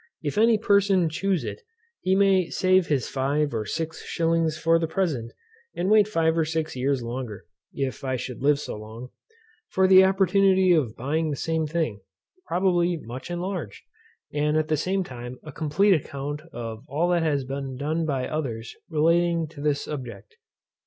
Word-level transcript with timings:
If 0.23 0.35
any 0.39 0.57
person 0.57 1.09
chuse 1.09 1.43
it, 1.43 1.61
he 1.99 2.15
may 2.15 2.49
save 2.49 2.87
his 2.87 3.07
five 3.07 3.53
or 3.53 3.67
six 3.67 4.03
shillings 4.03 4.57
for 4.57 4.79
the 4.79 4.87
present, 4.87 5.31
and 5.75 5.91
wait 5.91 6.07
five 6.07 6.35
or 6.35 6.43
six 6.43 6.75
years 6.75 7.03
longer 7.03 7.45
(if 7.71 8.03
I 8.03 8.15
should 8.15 8.41
live 8.41 8.59
so 8.59 8.75
long) 8.77 9.09
for 9.69 9.87
the 9.87 10.03
opportunity 10.03 10.71
of 10.71 10.95
buying 10.97 11.29
the 11.29 11.35
same 11.35 11.67
thing, 11.67 12.01
probably 12.47 12.97
much 12.97 13.29
enlarged, 13.29 13.83
and 14.33 14.57
at 14.57 14.69
the 14.69 14.75
same 14.75 15.03
time 15.03 15.37
a 15.43 15.51
complete 15.51 15.93
account 15.93 16.41
of 16.51 16.83
all 16.87 17.09
that 17.09 17.21
has 17.21 17.43
been 17.45 17.77
done 17.77 18.03
by 18.03 18.27
others 18.27 18.75
relating 18.89 19.47
to 19.49 19.61
this 19.61 19.81
subject. 19.83 20.35